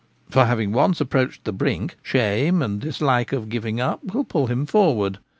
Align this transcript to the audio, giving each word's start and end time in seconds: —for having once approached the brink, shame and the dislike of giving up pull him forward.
—for 0.31 0.45
having 0.45 0.71
once 0.71 0.99
approached 0.99 1.43
the 1.43 1.53
brink, 1.53 1.95
shame 2.01 2.63
and 2.63 2.81
the 2.81 2.87
dislike 2.87 3.31
of 3.31 3.49
giving 3.49 3.79
up 3.79 3.99
pull 4.29 4.47
him 4.47 4.65
forward. 4.65 5.19